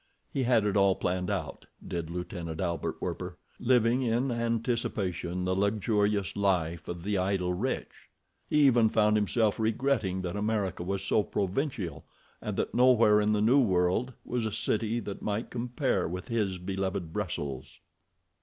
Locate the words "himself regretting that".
9.15-10.35